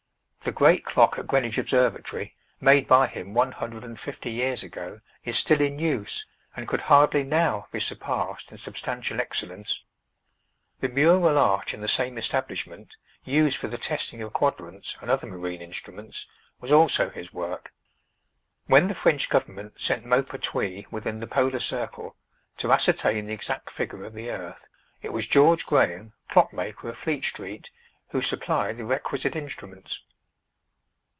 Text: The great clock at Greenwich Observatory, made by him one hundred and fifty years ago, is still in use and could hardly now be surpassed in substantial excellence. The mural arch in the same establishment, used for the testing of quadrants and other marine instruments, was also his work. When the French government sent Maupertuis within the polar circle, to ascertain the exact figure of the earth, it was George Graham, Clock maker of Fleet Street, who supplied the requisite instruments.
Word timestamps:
The 0.43 0.51
great 0.51 0.83
clock 0.83 1.19
at 1.19 1.27
Greenwich 1.27 1.59
Observatory, 1.59 2.35
made 2.59 2.87
by 2.87 3.05
him 3.05 3.35
one 3.35 3.51
hundred 3.51 3.83
and 3.83 3.97
fifty 3.97 4.31
years 4.31 4.63
ago, 4.63 4.99
is 5.23 5.37
still 5.37 5.61
in 5.61 5.77
use 5.77 6.25
and 6.55 6.67
could 6.67 6.81
hardly 6.81 7.21
now 7.23 7.67
be 7.71 7.79
surpassed 7.79 8.51
in 8.51 8.57
substantial 8.57 9.21
excellence. 9.21 9.83
The 10.79 10.89
mural 10.89 11.37
arch 11.37 11.75
in 11.75 11.81
the 11.81 11.87
same 11.87 12.17
establishment, 12.17 12.97
used 13.23 13.55
for 13.55 13.67
the 13.67 13.77
testing 13.77 14.19
of 14.23 14.33
quadrants 14.33 14.97
and 14.99 15.11
other 15.11 15.27
marine 15.27 15.61
instruments, 15.61 16.25
was 16.59 16.71
also 16.71 17.11
his 17.11 17.31
work. 17.31 17.71
When 18.65 18.87
the 18.87 18.95
French 18.95 19.29
government 19.29 19.79
sent 19.79 20.07
Maupertuis 20.07 20.87
within 20.89 21.19
the 21.19 21.27
polar 21.27 21.59
circle, 21.59 22.15
to 22.57 22.71
ascertain 22.71 23.27
the 23.27 23.33
exact 23.33 23.69
figure 23.69 24.03
of 24.05 24.15
the 24.15 24.31
earth, 24.31 24.67
it 25.03 25.13
was 25.13 25.27
George 25.27 25.67
Graham, 25.67 26.13
Clock 26.29 26.51
maker 26.51 26.89
of 26.89 26.97
Fleet 26.97 27.23
Street, 27.25 27.69
who 28.09 28.21
supplied 28.21 28.77
the 28.77 28.85
requisite 28.85 29.35
instruments. 29.35 30.01